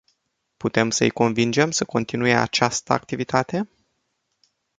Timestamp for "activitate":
2.93-3.69